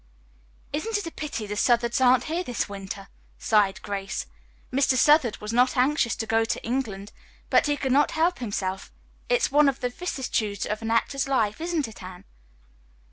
"Isn't 0.73 0.97
it 0.97 1.05
a 1.05 1.11
pity 1.11 1.45
the 1.45 1.55
Southards 1.55 2.01
aren't 2.01 2.23
here 2.23 2.43
this 2.43 2.67
winter?" 2.67 3.07
sighed 3.37 3.79
Grace. 3.83 4.25
"Mr. 4.73 4.95
Southard 4.97 5.37
was 5.37 5.53
not 5.53 5.77
anxious 5.77 6.15
to 6.15 6.25
go 6.25 6.43
to 6.43 6.63
England, 6.65 7.11
but 7.51 7.67
he 7.67 7.77
could 7.77 7.91
not 7.91 8.09
help 8.17 8.39
himself. 8.39 8.91
It's 9.29 9.51
one 9.51 9.69
of 9.69 9.79
the 9.79 9.89
vicissitudes 9.89 10.65
of 10.65 10.81
an 10.81 10.89
actor's 10.89 11.27
life, 11.27 11.61
isn't 11.61 11.87
it, 11.87 12.01
Anne?" 12.01 12.25